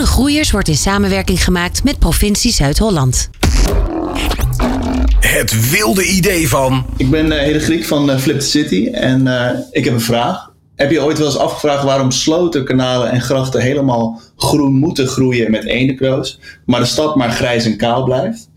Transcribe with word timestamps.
Groene 0.00 0.18
Groeiers 0.18 0.50
wordt 0.50 0.68
in 0.68 0.76
samenwerking 0.76 1.44
gemaakt 1.44 1.84
met 1.84 1.98
provincie 1.98 2.52
Zuid-Holland. 2.52 3.30
Het 5.20 5.70
wilde 5.70 6.04
idee 6.04 6.48
van. 6.48 6.86
Ik 6.96 7.10
ben 7.10 7.26
uh, 7.26 7.38
Hede 7.38 7.60
Griek 7.60 7.84
van 7.84 8.10
uh, 8.10 8.18
Flip 8.18 8.40
the 8.40 8.46
City 8.46 8.88
en 8.92 9.26
uh, 9.26 9.50
ik 9.70 9.84
heb 9.84 9.94
een 9.94 10.00
vraag. 10.00 10.52
Heb 10.76 10.90
je 10.90 11.02
ooit 11.02 11.18
wel 11.18 11.26
eens 11.26 11.36
afgevraagd 11.36 11.84
waarom 11.84 12.10
sloten, 12.10 12.64
kanalen 12.64 13.10
en 13.10 13.20
grachten 13.20 13.60
helemaal 13.60 14.20
groen 14.36 14.72
moeten 14.72 15.06
groeien 15.06 15.50
met 15.50 15.64
eendenkroos, 15.64 16.40
maar 16.66 16.80
de 16.80 16.86
stad 16.86 17.16
maar 17.16 17.30
grijs 17.30 17.64
en 17.64 17.76
kaal 17.76 18.04
blijft? 18.04 18.50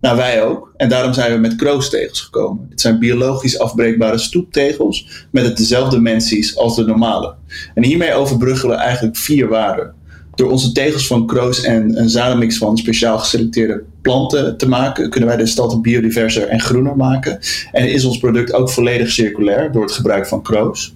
Nou, 0.00 0.16
wij 0.16 0.42
ook. 0.42 0.72
En 0.76 0.88
daarom 0.88 1.12
zijn 1.12 1.32
we 1.32 1.38
met 1.38 1.56
kroostegels 1.56 2.20
gekomen. 2.20 2.66
Het 2.70 2.80
zijn 2.80 2.98
biologisch 2.98 3.58
afbreekbare 3.58 4.18
stoeptegels 4.18 5.26
met 5.30 5.44
het 5.44 5.56
dezelfde 5.56 6.00
mensies 6.00 6.56
als 6.56 6.76
de 6.76 6.84
normale. 6.84 7.34
En 7.74 7.84
hiermee 7.84 8.14
overbruggen 8.14 8.68
we 8.68 8.74
eigenlijk 8.74 9.16
vier 9.16 9.48
waarden. 9.48 9.98
Door 10.40 10.50
onze 10.50 10.72
tegels 10.72 11.06
van 11.06 11.26
kroos 11.26 11.62
en 11.62 11.98
een 11.98 12.08
zadenmix 12.08 12.58
van 12.58 12.76
speciaal 12.76 13.18
geselecteerde 13.18 13.82
planten 14.02 14.56
te 14.56 14.68
maken, 14.68 15.10
kunnen 15.10 15.28
wij 15.28 15.38
de 15.38 15.46
stad 15.46 15.82
biodiverser 15.82 16.48
en 16.48 16.60
groener 16.60 16.96
maken. 16.96 17.38
En 17.72 17.88
is 17.88 18.04
ons 18.04 18.18
product 18.18 18.52
ook 18.52 18.70
volledig 18.70 19.10
circulair 19.10 19.72
door 19.72 19.82
het 19.82 19.92
gebruik 19.92 20.26
van 20.26 20.42
kroos. 20.42 20.94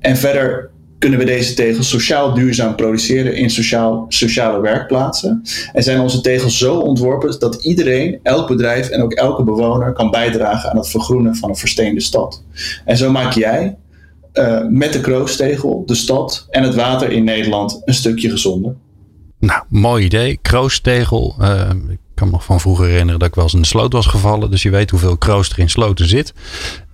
En 0.00 0.16
verder 0.16 0.70
kunnen 0.98 1.18
we 1.18 1.24
deze 1.24 1.54
tegels 1.54 1.88
sociaal 1.88 2.34
duurzaam 2.34 2.74
produceren 2.74 3.36
in 3.36 3.50
sociaal, 3.50 4.04
sociale 4.08 4.60
werkplaatsen. 4.60 5.42
En 5.72 5.82
zijn 5.82 6.00
onze 6.00 6.20
tegels 6.20 6.58
zo 6.58 6.78
ontworpen 6.78 7.38
dat 7.38 7.64
iedereen, 7.64 8.18
elk 8.22 8.48
bedrijf 8.48 8.88
en 8.88 9.02
ook 9.02 9.12
elke 9.12 9.42
bewoner 9.42 9.92
kan 9.92 10.10
bijdragen 10.10 10.70
aan 10.70 10.76
het 10.76 10.88
vergroenen 10.88 11.36
van 11.36 11.48
een 11.48 11.56
versteende 11.56 12.00
stad. 12.00 12.42
En 12.84 12.96
zo 12.96 13.10
maak 13.10 13.32
jij 13.32 13.76
uh, 14.34 14.60
met 14.68 14.92
de 14.92 15.00
kroostegel 15.00 15.82
de 15.86 15.94
stad 15.94 16.46
en 16.50 16.62
het 16.62 16.74
water 16.74 17.10
in 17.10 17.24
Nederland 17.24 17.82
een 17.84 17.94
stukje 17.94 18.30
gezonder. 18.30 18.74
Nou, 19.44 19.62
mooi 19.68 20.04
idee. 20.04 20.38
Kroostegel. 20.42 21.36
Uh, 21.40 21.70
ik 21.88 21.98
kan 22.14 22.26
me 22.26 22.32
nog 22.32 22.44
van 22.44 22.60
vroeger 22.60 22.86
herinneren 22.86 23.18
dat 23.18 23.28
ik 23.28 23.34
wel 23.34 23.44
eens 23.44 23.54
in 23.54 23.60
de 23.60 23.66
sloot 23.66 23.92
was 23.92 24.06
gevallen. 24.06 24.50
Dus 24.50 24.62
je 24.62 24.70
weet 24.70 24.90
hoeveel 24.90 25.16
kroos 25.16 25.50
er 25.50 25.58
in 25.58 25.70
sloten 25.70 26.08
zit. 26.08 26.34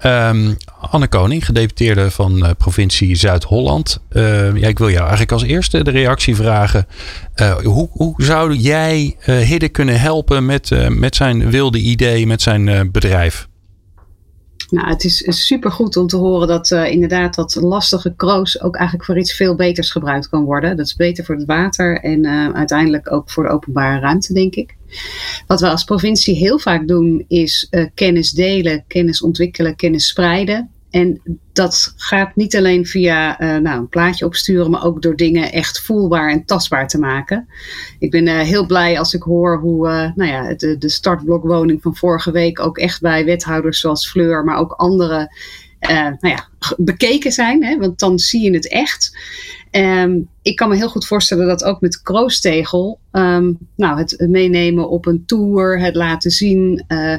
Um, 0.04 0.56
Anne 0.80 1.08
Koning, 1.08 1.44
gedeputeerde 1.44 2.10
van 2.10 2.36
uh, 2.36 2.50
provincie 2.58 3.16
Zuid-Holland. 3.16 4.00
Uh, 4.12 4.56
ja, 4.56 4.68
ik 4.68 4.78
wil 4.78 4.88
jou 4.88 5.00
eigenlijk 5.00 5.32
als 5.32 5.42
eerste 5.42 5.84
de 5.84 5.90
reactie 5.90 6.36
vragen. 6.36 6.86
Uh, 7.36 7.54
hoe, 7.54 7.88
hoe 7.92 8.14
zou 8.16 8.54
jij 8.54 9.16
Hidde 9.20 9.68
kunnen 9.68 10.00
helpen 10.00 10.46
met, 10.46 10.70
met 10.88 11.16
zijn 11.16 11.50
wilde 11.50 11.78
idee, 11.78 12.26
met 12.26 12.42
zijn 12.42 12.90
bedrijf? 12.92 13.48
Nou, 14.70 14.88
het 14.88 15.04
is 15.04 15.46
super 15.46 15.70
goed 15.70 15.96
om 15.96 16.06
te 16.06 16.16
horen 16.16 16.48
dat 16.48 16.70
uh, 16.70 16.90
inderdaad 16.90 17.34
dat 17.34 17.54
lastige 17.54 18.14
kroos 18.16 18.62
ook 18.62 18.76
eigenlijk 18.76 19.06
voor 19.06 19.18
iets 19.18 19.34
veel 19.34 19.54
beters 19.54 19.90
gebruikt 19.90 20.28
kan 20.28 20.44
worden. 20.44 20.76
Dat 20.76 20.86
is 20.86 20.96
beter 20.96 21.24
voor 21.24 21.34
het 21.34 21.46
water 21.46 22.00
en 22.00 22.24
uh, 22.24 22.48
uiteindelijk 22.52 23.12
ook 23.12 23.30
voor 23.30 23.42
de 23.42 23.50
openbare 23.50 24.00
ruimte, 24.00 24.32
denk 24.32 24.54
ik. 24.54 24.76
Wat 25.46 25.60
we 25.60 25.68
als 25.68 25.84
provincie 25.84 26.36
heel 26.36 26.58
vaak 26.58 26.88
doen, 26.88 27.24
is 27.28 27.66
uh, 27.70 27.86
kennis 27.94 28.30
delen, 28.30 28.84
kennis 28.86 29.22
ontwikkelen, 29.22 29.76
kennis 29.76 30.06
spreiden. 30.06 30.70
En 30.90 31.20
dat 31.52 31.94
gaat 31.96 32.36
niet 32.36 32.56
alleen 32.56 32.86
via 32.86 33.40
uh, 33.42 33.62
nou, 33.62 33.78
een 33.78 33.88
plaatje 33.88 34.24
opsturen, 34.24 34.70
maar 34.70 34.84
ook 34.84 35.02
door 35.02 35.16
dingen 35.16 35.52
echt 35.52 35.80
voelbaar 35.80 36.30
en 36.30 36.44
tastbaar 36.44 36.88
te 36.88 36.98
maken. 36.98 37.48
Ik 37.98 38.10
ben 38.10 38.26
uh, 38.26 38.38
heel 38.38 38.66
blij 38.66 38.98
als 38.98 39.14
ik 39.14 39.22
hoor 39.22 39.58
hoe 39.58 39.88
uh, 39.88 40.10
nou 40.14 40.30
ja, 40.30 40.54
de, 40.54 40.78
de 40.78 40.88
startblokwoning 40.88 41.82
van 41.82 41.96
vorige 41.96 42.30
week 42.30 42.60
ook 42.60 42.78
echt 42.78 43.00
bij 43.00 43.24
wethouders 43.24 43.80
zoals 43.80 44.10
Fleur, 44.10 44.44
maar 44.44 44.58
ook 44.58 44.72
anderen 44.72 45.30
nou 45.88 46.16
ja, 46.20 46.48
bekeken 46.76 47.32
zijn. 47.32 47.64
Hè, 47.64 47.76
want 47.78 47.98
dan 47.98 48.18
zie 48.18 48.42
je 48.42 48.52
het 48.52 48.68
echt. 48.68 49.18
Um, 49.72 50.28
ik 50.42 50.56
kan 50.56 50.68
me 50.68 50.76
heel 50.76 50.88
goed 50.88 51.06
voorstellen 51.06 51.46
dat 51.46 51.64
ook 51.64 51.80
met 51.80 52.02
kroostegel, 52.02 52.98
um, 53.12 53.58
nou, 53.76 53.98
het 53.98 54.26
meenemen 54.28 54.88
op 54.88 55.06
een 55.06 55.22
tour, 55.26 55.80
het 55.80 55.94
laten 55.94 56.30
zien, 56.30 56.84
uh, 56.88 57.16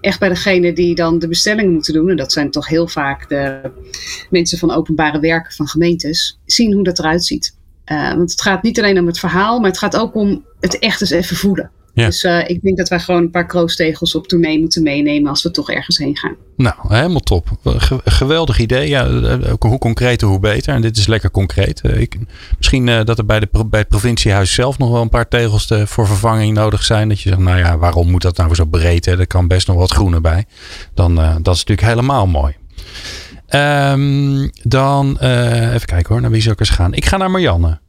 echt 0.00 0.18
bij 0.18 0.28
degene 0.28 0.72
die 0.72 0.94
dan 0.94 1.18
de 1.18 1.28
bestellingen 1.28 1.72
moeten 1.72 1.92
doen, 1.92 2.10
en 2.10 2.16
dat 2.16 2.32
zijn 2.32 2.50
toch 2.50 2.68
heel 2.68 2.88
vaak 2.88 3.28
de 3.28 3.70
mensen 4.30 4.58
van 4.58 4.70
openbare 4.70 5.20
werken 5.20 5.52
van 5.52 5.68
gemeentes, 5.68 6.38
zien 6.46 6.72
hoe 6.72 6.84
dat 6.84 6.98
eruit 6.98 7.24
ziet. 7.24 7.56
Uh, 7.92 8.14
want 8.14 8.30
het 8.30 8.42
gaat 8.42 8.62
niet 8.62 8.78
alleen 8.78 8.98
om 8.98 9.06
het 9.06 9.18
verhaal, 9.18 9.58
maar 9.58 9.70
het 9.70 9.78
gaat 9.78 9.96
ook 9.96 10.14
om 10.14 10.44
het 10.60 10.78
echt 10.78 11.00
eens 11.00 11.10
even 11.10 11.36
voelen. 11.36 11.70
Ja. 11.94 12.06
Dus 12.06 12.24
uh, 12.24 12.48
ik 12.48 12.62
denk 12.62 12.76
dat 12.76 12.88
wij 12.88 13.00
gewoon 13.00 13.22
een 13.22 13.30
paar 13.30 13.46
kroostegels 13.46 14.14
op 14.14 14.26
tournee 14.26 14.60
moeten 14.60 14.82
meenemen 14.82 15.30
als 15.30 15.42
we 15.42 15.50
toch 15.50 15.70
ergens 15.70 15.98
heen 15.98 16.16
gaan. 16.16 16.36
Nou, 16.56 16.74
helemaal 16.88 17.20
top. 17.20 17.48
geweldig 18.04 18.58
idee. 18.58 18.88
Ja, 18.88 19.06
eh, 19.06 19.52
hoe 19.58 19.78
concreter, 19.78 20.28
hoe 20.28 20.38
beter. 20.38 20.74
En 20.74 20.82
dit 20.82 20.96
is 20.96 21.06
lekker 21.06 21.30
concreet. 21.30 21.82
Ik, 21.84 22.18
misschien 22.56 22.86
uh, 22.86 23.04
dat 23.04 23.18
er 23.18 23.24
bij, 23.24 23.40
de, 23.40 23.48
bij 23.66 23.80
het 23.80 23.88
provinciehuis 23.88 24.54
zelf 24.54 24.78
nog 24.78 24.90
wel 24.90 25.02
een 25.02 25.08
paar 25.08 25.28
tegels 25.28 25.66
te, 25.66 25.86
voor 25.86 26.06
vervanging 26.06 26.54
nodig 26.54 26.84
zijn. 26.84 27.08
Dat 27.08 27.20
je 27.20 27.28
zegt, 27.28 27.40
nou 27.40 27.58
ja, 27.58 27.78
waarom 27.78 28.10
moet 28.10 28.22
dat 28.22 28.36
nou 28.36 28.54
zo 28.54 28.64
breed? 28.64 29.04
Hè? 29.04 29.18
Er 29.18 29.26
kan 29.26 29.48
best 29.48 29.66
nog 29.66 29.76
wat 29.76 29.92
groener 29.92 30.20
bij. 30.20 30.44
Dan, 30.94 31.14
dat 31.14 31.54
is 31.54 31.64
natuurlijk 31.64 31.88
helemaal 31.88 32.26
mooi. 32.26 32.54
Um, 33.54 34.50
dan, 34.62 35.18
even 35.18 35.86
kijken 35.86 36.12
hoor, 36.12 36.20
naar 36.20 36.30
wie 36.30 36.40
zou 36.40 36.54
ik 36.54 36.60
eens 36.60 36.70
gaan? 36.70 36.94
Ik 36.94 37.04
ga 37.04 37.16
naar 37.16 37.30
Marianne. 37.30 37.80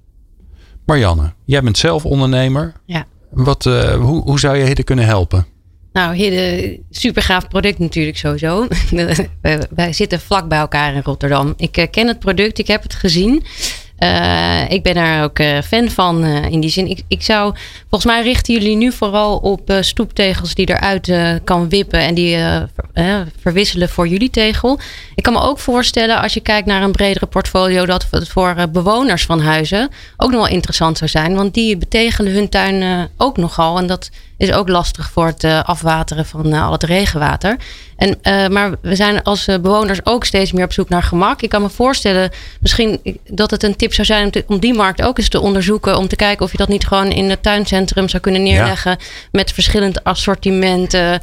Marianne, 0.86 1.34
jij 1.46 1.62
bent 1.62 1.78
zelf 1.78 2.06
ondernemer. 2.06 2.74
Ja. 2.86 3.06
Wat, 3.34 3.66
uh, 3.66 3.94
hoe, 3.94 4.22
hoe 4.22 4.40
zou 4.40 4.58
je 4.58 4.64
Hidde 4.64 4.84
kunnen 4.84 5.06
helpen? 5.06 5.46
Nou, 5.94 6.16
Hidde, 6.16 6.80
super 6.90 7.22
gaaf 7.22 7.48
product 7.48 7.80
natuurlijk 7.80 8.18
sowieso. 8.18 8.68
Wij 9.76 9.94
zitten 9.94 10.20
vlak 10.20 10.48
bij 10.48 10.60
elkaar 10.60 10.94
in 10.94 11.02
Rotterdam. 11.04 11.54
Ik 11.58 11.78
uh, 11.78 11.86
ken 11.92 12.08
het 12.08 12.20
product, 12.20 12.58
ik 12.60 12.68
heb 12.68 12.84
het 12.84 12.94
gezien. 12.94 13.44
Uh, 14.00 14.72
ik 14.72 14.84
ben 14.84 14.94
daar 14.94 15.24
ook 15.24 15.40
uh, 15.40 15.62
fan 15.62 15.90
van 15.90 16.26
uh, 16.26 16.44
in 16.46 16.60
die 16.60 16.70
zin. 16.70 16.88
Ik, 16.88 17.02
ik 17.08 17.24
zou, 17.24 17.56
volgens 17.90 18.12
mij 18.12 18.24
richten 18.24 18.54
jullie 18.54 18.76
nu 18.76 18.92
vooral 18.92 19.38
op 19.38 19.78
stoeptegels 19.82 20.56
die 20.56 20.70
eruit 20.70 21.42
kan 21.44 21.70
wippen 21.70 22.00
en 22.00 22.14
die 22.14 22.38
verwisselen 23.40 23.90
voor 23.90 24.08
jullie 24.08 24.30
tegel. 24.30 24.80
Ik 25.16 25.24
kan 25.24 25.34
me 25.34 25.40
ook 25.40 25.60
voorstellen, 25.60 26.22
als 26.22 26.34
je 26.34 26.40
kijkt 26.40 26.68
naar 26.68 26.82
een 26.82 26.92
bredere 26.92 27.26
portfolio, 27.26 27.86
dat 27.86 28.08
het 28.12 28.30
voor 28.30 28.70
bewoners 28.72 29.26
van 29.26 29.42
huizen 29.42 29.90
ook 30.18 30.32
nog 30.32 30.42
wel 30.42 30.56
interessant 30.56 30.98
zou 30.98 31.10
zijn. 31.10 31.36
Want 31.36 31.54
die 31.54 31.78
betegelen 31.78 32.34
hun 32.34 32.50
tuin 32.50 33.10
ook 33.18 33.38
nogal. 33.38 33.78
En 33.78 33.88
dat 33.88 34.10
is 34.44 34.54
ook 34.54 34.70
lastig 34.70 35.10
voor 35.12 35.26
het 35.26 35.44
afwateren 35.44 36.26
van 36.26 36.54
al 36.54 36.72
het 36.72 36.84
regenwater. 36.84 37.58
En, 37.96 38.20
uh, 38.24 38.48
maar 38.48 38.72
we 38.82 38.96
zijn 38.96 39.24
als 39.24 39.46
bewoners 39.46 40.00
ook 40.06 40.26
steeds 40.26 40.52
meer 40.52 40.66
op 40.66 40.74
zoek 40.74 40.90
naar 40.90 41.04
gemak. 41.04 41.42
Ik 41.42 41.50
kan 41.50 41.62
me 41.62 41.70
voorstellen, 41.70 42.32
misschien 42.60 43.20
dat 43.28 43.52
het 43.52 43.64
een 43.64 43.76
tip 43.76 43.94
zou 43.94 44.08
zijn 44.08 44.26
om, 44.26 44.32
te, 44.32 44.44
om, 44.48 44.60
die 44.60 44.74
markt 44.74 45.02
ook 45.02 45.18
eens 45.18 45.30
te 45.30 45.42
onderzoeken. 45.42 45.98
Om 45.98 46.08
te 46.08 46.16
kijken 46.16 46.46
of 46.46 46.52
je 46.52 46.58
dat 46.58 46.68
niet 46.68 46.88
gewoon 46.88 47.12
in 47.12 47.30
het 47.30 47.44
tuincentrum 47.44 48.10
zou 48.10 48.22
kunnen 48.22 48.44
neerleggen. 48.44 48.92
Ja. 48.92 49.06
Met 49.32 49.52
verschillend 49.52 50.04
assortimenten. 50.04 51.22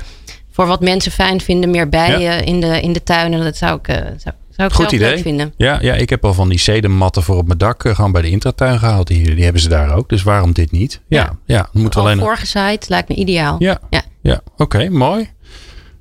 Voor 0.53 0.67
wat 0.67 0.81
mensen 0.81 1.13
fijn 1.13 1.41
vinden, 1.41 1.71
meer 1.71 1.89
bijen 1.89 2.21
ja. 2.21 2.33
in, 2.33 2.61
de, 2.61 2.81
in 2.81 2.93
de 2.93 3.03
tuinen. 3.03 3.45
Dat 3.45 3.57
zou 3.57 3.79
ik, 3.83 4.03
zou, 4.17 4.35
zou 4.61 4.73
ik 4.73 4.77
Goed 4.77 4.93
idee. 4.93 5.23
vinden. 5.23 5.55
Ja, 5.57 5.79
ja, 5.83 5.95
ik 5.95 6.11
heb 6.11 6.25
al 6.25 6.35
van 6.35 6.49
die 6.49 6.59
zedenmatten 6.59 7.23
voor 7.23 7.37
op 7.37 7.47
mijn 7.47 7.59
dak 7.59 7.85
uh, 7.85 7.95
gewoon 7.95 8.13
bij 8.13 8.23
de 8.23 8.31
intratuin 8.31 8.79
gehaald. 8.79 9.07
Die, 9.07 9.35
die 9.35 9.45
hebben 9.45 9.63
ze 9.63 9.69
daar 9.69 9.95
ook. 9.95 10.09
Dus 10.09 10.23
waarom 10.23 10.53
dit 10.53 10.71
niet? 10.71 11.01
Ja, 11.09 11.19
ja. 11.19 11.39
ja 11.45 11.69
moet 11.73 11.97
al 11.97 12.03
alleen. 12.03 12.19
Voorgezaaid 12.19 12.89
lijkt 12.89 13.09
me 13.09 13.15
ideaal. 13.15 13.57
Ja, 13.59 13.79
ja. 13.91 14.03
ja. 14.21 14.41
oké, 14.53 14.63
okay, 14.63 14.89
mooi. 14.89 15.31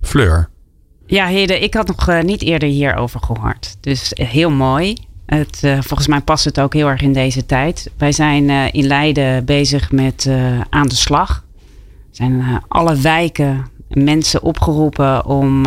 Fleur. 0.01 0.49
Ja, 1.05 1.25
Hede, 1.25 1.59
ik 1.59 1.73
had 1.73 1.87
nog 1.87 2.09
uh, 2.09 2.21
niet 2.21 2.41
eerder 2.41 2.69
hierover 2.69 3.19
gehoord. 3.19 3.77
Dus 3.79 4.11
heel 4.13 4.51
mooi. 4.51 4.95
Het, 5.25 5.61
uh, 5.65 5.73
volgens 5.81 6.07
mij 6.07 6.21
past 6.21 6.45
het 6.45 6.59
ook 6.59 6.73
heel 6.73 6.87
erg 6.87 7.01
in 7.01 7.13
deze 7.13 7.45
tijd. 7.45 7.91
Wij 7.97 8.11
zijn 8.11 8.49
uh, 8.49 8.63
in 8.71 8.87
Leiden 8.87 9.45
bezig 9.45 9.91
met 9.91 10.29
aan 10.69 10.87
de 10.87 10.95
slag. 10.95 11.43
Er 12.09 12.15
zijn 12.15 12.61
alle 12.67 12.95
wijken 12.95 13.65
mensen 13.89 14.41
opgeroepen 14.41 15.25
om 15.25 15.65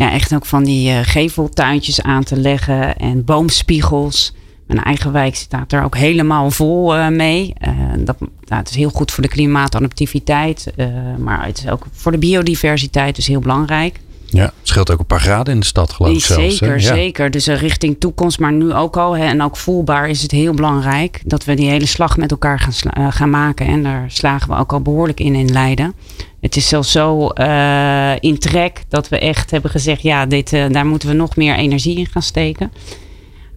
ja, 0.00 0.12
echt 0.12 0.34
ook 0.34 0.46
van 0.46 0.64
die 0.64 1.04
geveltuintjes 1.04 2.02
aan 2.02 2.24
te 2.24 2.36
leggen 2.36 2.96
en 2.96 3.24
boomspiegels. 3.24 4.32
Mijn 4.66 4.82
eigen 4.82 5.12
wijk 5.12 5.34
staat 5.34 5.72
er 5.72 5.84
ook 5.84 5.96
helemaal 5.96 6.50
vol 6.50 7.10
mee. 7.10 7.52
dat, 7.98 8.20
nou, 8.20 8.30
het 8.60 8.70
is 8.70 8.76
heel 8.76 8.90
goed 8.90 9.10
voor 9.10 9.22
de 9.22 9.28
klimaatadaptiviteit, 9.28 10.72
maar 11.18 11.46
het 11.46 11.58
is 11.58 11.68
ook 11.68 11.86
voor 11.92 12.12
de 12.12 12.18
biodiversiteit 12.18 13.16
dus 13.16 13.26
heel 13.26 13.40
belangrijk. 13.40 14.00
Ja, 14.32 14.44
het 14.44 14.52
scheelt 14.62 14.90
ook 14.90 14.98
een 14.98 15.06
paar 15.06 15.20
graden 15.20 15.54
in 15.54 15.60
de 15.60 15.66
stad 15.66 15.92
geloof 15.92 16.14
ik 16.14 16.20
Zeker, 16.20 16.80
ja. 16.80 16.94
zeker. 16.94 17.30
Dus 17.30 17.46
richting 17.46 17.96
toekomst, 17.98 18.38
maar 18.38 18.52
nu 18.52 18.72
ook 18.72 18.96
al. 18.96 19.16
Hè, 19.16 19.24
en 19.24 19.42
ook 19.42 19.56
voelbaar 19.56 20.08
is 20.08 20.22
het 20.22 20.30
heel 20.30 20.54
belangrijk 20.54 21.22
dat 21.24 21.44
we 21.44 21.54
die 21.54 21.68
hele 21.68 21.86
slag 21.86 22.16
met 22.16 22.30
elkaar 22.30 22.60
gaan, 22.60 23.04
uh, 23.04 23.12
gaan 23.12 23.30
maken. 23.30 23.66
En 23.66 23.82
daar 23.82 24.04
slagen 24.08 24.48
we 24.48 24.56
ook 24.56 24.72
al 24.72 24.80
behoorlijk 24.80 25.20
in 25.20 25.34
in 25.34 25.52
Leiden. 25.52 25.94
Het 26.40 26.56
is 26.56 26.68
zelfs 26.68 26.92
zo 26.92 27.30
uh, 27.34 28.12
in 28.20 28.38
trek 28.38 28.82
dat 28.88 29.08
we 29.08 29.18
echt 29.18 29.50
hebben 29.50 29.70
gezegd... 29.70 30.02
ja, 30.02 30.26
dit, 30.26 30.52
uh, 30.52 30.64
daar 30.68 30.86
moeten 30.86 31.08
we 31.08 31.14
nog 31.14 31.36
meer 31.36 31.54
energie 31.54 31.98
in 31.98 32.06
gaan 32.06 32.22
steken. 32.22 32.72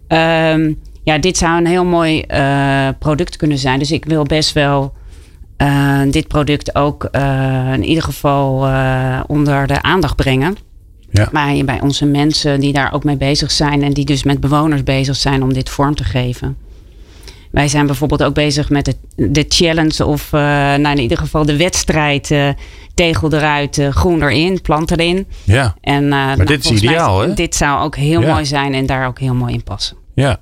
Um, 0.07 0.79
ja, 1.03 1.17
dit 1.17 1.37
zou 1.37 1.57
een 1.57 1.67
heel 1.67 1.85
mooi 1.85 2.25
product 2.99 3.35
kunnen 3.37 3.57
zijn. 3.57 3.79
Dus 3.79 3.91
ik 3.91 4.05
wil 4.05 4.23
best 4.23 4.53
wel... 4.53 4.93
Uh, 5.63 6.01
dit 6.11 6.27
product 6.27 6.75
ook 6.75 7.07
uh, 7.11 7.73
in 7.73 7.83
ieder 7.83 8.03
geval 8.03 8.67
uh, 8.67 9.19
onder 9.27 9.67
de 9.67 9.81
aandacht 9.81 10.15
brengen. 10.15 10.57
Ja. 11.11 11.29
Maar 11.31 11.65
bij 11.65 11.81
onze 11.81 12.05
mensen 12.05 12.59
die 12.59 12.73
daar 12.73 12.93
ook 12.93 13.03
mee 13.03 13.17
bezig 13.17 13.51
zijn 13.51 13.83
en 13.83 13.93
die 13.93 14.05
dus 14.05 14.23
met 14.23 14.39
bewoners 14.39 14.83
bezig 14.83 15.15
zijn 15.15 15.43
om 15.43 15.53
dit 15.53 15.69
vorm 15.69 15.95
te 15.95 16.03
geven. 16.03 16.57
Wij 17.51 17.67
zijn 17.67 17.85
bijvoorbeeld 17.85 18.23
ook 18.23 18.33
bezig 18.33 18.69
met 18.69 18.85
de, 18.85 18.95
de 19.15 19.45
challenge 19.47 20.05
of 20.05 20.31
nou 20.31 20.89
in 20.89 20.99
ieder 20.99 21.17
geval 21.17 21.45
de 21.45 21.57
wedstrijd 21.57 22.35
tegel 22.93 23.33
eruit, 23.33 23.81
groen 23.89 24.23
erin, 24.23 24.61
plant 24.61 24.91
erin. 24.91 25.27
Ja, 25.43 25.75
en, 25.81 26.07
maar 26.07 26.35
nou, 26.37 26.45
dit 26.45 26.65
is 26.65 26.71
ideaal 26.71 27.21
hè? 27.21 27.33
Dit 27.33 27.55
zou 27.55 27.83
ook 27.83 27.95
heel 27.95 28.21
mooi 28.21 28.45
zijn 28.45 28.73
en 28.73 28.85
daar 28.85 29.07
ook 29.07 29.19
heel 29.19 29.35
mooi 29.35 29.53
in 29.53 29.63
passen. 29.63 29.97
Ja, 30.13 30.39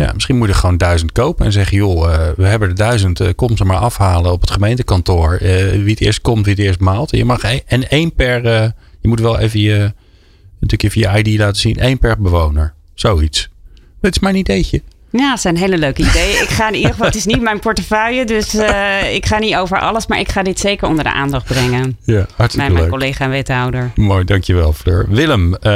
ja, 0.00 0.12
misschien 0.12 0.36
moet 0.36 0.48
je 0.48 0.54
gewoon 0.54 0.76
duizend 0.76 1.12
kopen 1.12 1.46
en 1.46 1.52
zeggen, 1.52 1.76
joh, 1.76 2.10
uh, 2.10 2.28
we 2.36 2.46
hebben 2.46 2.68
er 2.68 2.74
duizend, 2.74 3.20
uh, 3.20 3.28
kom 3.36 3.56
ze 3.56 3.64
maar 3.64 3.76
afhalen 3.76 4.32
op 4.32 4.40
het 4.40 4.50
gemeentekantoor. 4.50 5.32
Uh, 5.32 5.70
wie 5.70 5.90
het 5.90 6.00
eerst 6.00 6.20
komt, 6.20 6.44
wie 6.44 6.54
het 6.54 6.64
eerst 6.64 6.80
maalt. 6.80 7.10
Je 7.10 7.24
mag 7.24 7.42
een, 7.42 7.62
en 7.66 7.88
één 7.88 8.14
per, 8.14 8.42
je 9.00 9.08
moet 9.08 9.20
wel 9.20 9.38
even 9.38 9.60
je, 9.60 9.92
natuurlijk 10.60 10.82
even 10.94 11.12
je 11.12 11.22
ID 11.22 11.38
laten 11.38 11.60
zien, 11.60 11.76
één 11.76 11.98
per 11.98 12.20
bewoner. 12.20 12.74
Zoiets. 12.94 13.48
Dat 14.00 14.12
is 14.12 14.18
mijn 14.18 14.36
ideetje. 14.36 14.82
Ja, 15.10 15.30
dat 15.30 15.40
zijn 15.40 15.56
hele 15.56 15.78
leuke 15.78 16.02
ideeën. 16.02 16.42
Ik 16.42 16.48
ga 16.48 16.68
in 16.68 16.74
ieder 16.74 16.90
geval, 16.90 17.06
het 17.06 17.14
is 17.14 17.26
niet 17.26 17.40
mijn 17.40 17.58
portefeuille, 17.58 18.24
dus 18.24 18.54
uh, 18.54 19.14
ik 19.14 19.26
ga 19.26 19.38
niet 19.38 19.56
over 19.56 19.80
alles, 19.80 20.06
maar 20.06 20.18
ik 20.18 20.28
ga 20.28 20.42
dit 20.42 20.58
zeker 20.58 20.88
onder 20.88 21.04
de 21.04 21.12
aandacht 21.12 21.46
brengen. 21.46 21.96
Ja, 22.04 22.26
hartstikke 22.36 22.68
Bij 22.68 22.78
mijn 22.78 22.90
collega 22.90 23.24
en 23.24 23.30
wethouder. 23.30 23.90
Mooi, 23.94 24.24
dankjewel 24.24 24.72
Fleur. 24.72 25.06
Willem, 25.08 25.56
uh, 25.62 25.70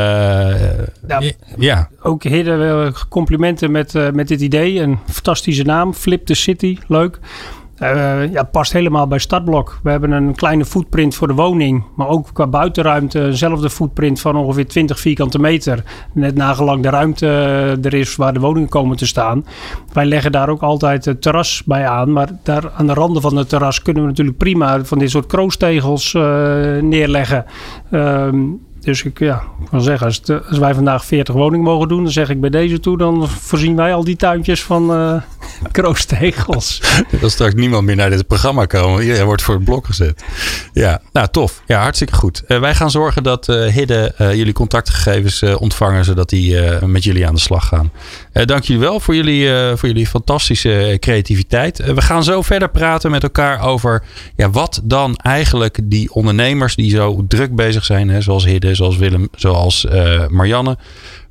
ja, 1.08 1.22
ja. 1.58 1.88
Ook 2.02 2.22
hele 2.22 2.92
complimenten 3.08 3.70
met, 3.70 3.94
uh, 3.94 4.10
met 4.10 4.28
dit 4.28 4.40
idee. 4.40 4.81
Een 4.81 4.98
fantastische 5.10 5.62
naam, 5.62 5.94
Flip 5.94 6.26
the 6.26 6.34
City, 6.34 6.78
leuk. 6.86 7.19
Uh, 7.82 8.32
ja, 8.32 8.43
past 8.43 8.73
helemaal 8.73 9.06
bij 9.06 9.19
Startblok. 9.19 9.79
We 9.82 9.91
hebben 9.91 10.11
een 10.11 10.35
kleine 10.35 10.65
footprint 10.65 11.15
voor 11.15 11.26
de 11.26 11.35
woning, 11.35 11.85
maar 11.97 12.09
ook 12.09 12.29
qua 12.32 12.47
buitenruimte 12.47 13.25
eenzelfde 13.25 13.71
footprint 13.71 14.21
van 14.21 14.37
ongeveer 14.37 14.67
20 14.67 15.00
vierkante 15.00 15.38
meter. 15.38 15.85
Net 16.12 16.35
nagelang 16.35 16.82
de 16.82 16.91
ruimte 16.91 17.26
eh, 17.26 17.85
er 17.85 17.94
is 17.94 18.17
waar 18.17 18.32
de 18.32 18.41
woningen 18.41 18.69
komen 18.69 18.97
te 18.97 19.06
staan. 19.06 19.44
Wij 19.93 20.05
leggen 20.05 20.32
daar 20.32 20.49
ook 20.49 20.62
altijd 20.62 21.05
het 21.05 21.23
terras 21.23 21.62
bij 21.65 21.88
aan, 21.88 22.12
maar 22.12 22.29
daar 22.43 22.71
aan 22.76 22.87
de 22.87 22.94
randen 22.94 23.23
van 23.23 23.37
het 23.37 23.49
terras 23.49 23.82
kunnen 23.82 24.03
we 24.03 24.09
natuurlijk 24.09 24.38
prima 24.38 24.85
van 24.85 24.99
dit 24.99 25.11
soort 25.11 25.27
kroostegels 25.27 26.15
uh, 26.15 26.23
neerleggen. 26.81 27.44
Uh, 27.91 28.29
dus 28.81 29.05
ik 29.05 29.19
ja, 29.19 29.43
kan 29.70 29.81
zeggen, 29.81 30.06
als, 30.06 30.20
wij 30.59 30.75
vandaag 30.75 31.05
40 31.05 31.35
woningen 31.35 31.65
mogen 31.65 31.88
doen, 31.88 32.03
dan 32.03 32.12
zeg 32.12 32.31
ik 32.31 32.41
bij 32.41 32.50
deze 32.50 32.81
toe, 32.81 32.99
dan 32.99 33.29
voorzien 33.29 33.77
wij 33.77 33.94
al 33.94 34.05
die 34.05 34.17
tuintjes 34.17 34.62
van 34.62 34.91
kroostegels. 35.72 36.81
Er 37.11 37.19
zal 37.20 37.31
straks 37.31 37.55
niemand 37.55 37.84
meer 37.84 37.96
naar 37.96 38.11
dit 38.11 38.26
programma 38.26 38.64
komen. 38.64 39.02
Iedereen 39.02 39.25
wordt 39.25 39.43
voor 39.43 39.55
het 39.55 39.64
blok 39.64 39.87
gezet. 39.87 40.25
Ja, 40.72 41.00
nou 41.12 41.28
tof. 41.31 41.62
Ja, 41.66 41.81
hartstikke 41.81 42.14
goed. 42.14 42.43
Uh, 42.49 42.61
wij 42.61 42.75
gaan 42.75 42.90
zorgen 42.90 43.22
dat 43.22 43.49
uh, 43.49 43.72
Hidde 43.72 44.14
jullie 44.19 44.52
contactgegevens 44.52 45.43
ontvangen, 45.43 46.05
zodat 46.05 46.28
die 46.28 46.61
met 46.87 47.05
jullie 47.05 47.26
aan 47.26 47.34
de 47.34 47.40
slag 47.40 47.69
gaan. 47.69 47.93
dank 48.32 48.62
jullie 48.62 48.82
wel 48.82 49.00
voor 49.00 49.14
jullie, 49.14 49.49
voor 49.76 49.88
jullie 49.88 50.06
fantastische 50.06 50.96
creativiteit. 51.00 51.78
we 51.94 52.02
gaan 52.02 52.25
zo 52.25 52.43
verder 52.43 52.70
praten 52.70 53.10
met 53.10 53.22
elkaar 53.22 53.60
over 53.60 54.02
ja, 54.37 54.50
wat 54.50 54.81
dan 54.84 55.17
eigenlijk 55.17 55.78
die 55.82 56.12
ondernemers 56.12 56.75
die 56.75 56.90
zo 56.90 57.25
druk 57.28 57.55
bezig 57.55 57.84
zijn, 57.84 58.08
hè, 58.08 58.20
zoals 58.20 58.44
Hidde 58.44 58.75
zoals 58.75 58.96
Willem, 58.96 59.28
zoals 59.34 59.87
Marianne. 60.28 60.76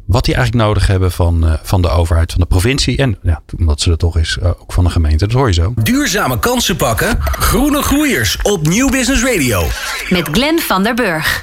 Wat 0.05 0.25
die 0.25 0.35
eigenlijk 0.35 0.65
nodig 0.65 0.87
hebben 0.87 1.11
van, 1.11 1.45
uh, 1.45 1.53
van 1.63 1.81
de 1.81 1.89
overheid, 1.89 2.31
van 2.31 2.41
de 2.41 2.47
provincie. 2.47 2.97
En 2.97 3.17
ja, 3.23 3.41
omdat 3.57 3.81
ze 3.81 3.91
er 3.91 3.97
toch 3.97 4.17
is, 4.17 4.37
uh, 4.41 4.47
ook 4.47 4.73
van 4.73 4.83
de 4.83 4.89
gemeente. 4.89 5.27
Dat 5.27 5.35
hoor 5.35 5.47
je 5.47 5.53
zo. 5.53 5.73
Duurzame 5.75 6.39
kansen 6.39 6.75
pakken. 6.75 7.17
Groene 7.21 7.81
groeiers 7.81 8.37
op 8.41 8.67
Nieuw 8.67 8.89
Business 8.89 9.23
Radio. 9.23 9.63
Met 10.09 10.27
Glenn 10.31 10.59
van 10.59 10.83
der 10.83 10.93
Burg. 10.93 11.41